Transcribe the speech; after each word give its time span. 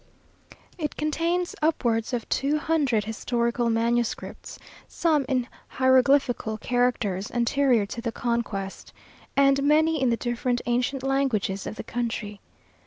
It 0.79 0.95
contains 0.97 1.53
upwards 1.61 2.11
of 2.11 2.27
two 2.27 2.57
hundred 2.57 3.03
historical 3.03 3.69
manuscripts, 3.69 4.57
some 4.87 5.27
in 5.29 5.47
hieroglyphical 5.67 6.57
characters 6.57 7.29
anterior 7.29 7.85
to 7.85 8.01
the 8.01 8.11
conquest, 8.11 8.93
and 9.37 9.61
many 9.61 10.01
in 10.01 10.09
the 10.09 10.17
different 10.17 10.59
ancient 10.65 11.03
languages 11.03 11.67
of 11.67 11.75
the 11.75 11.83
country. 11.83 12.41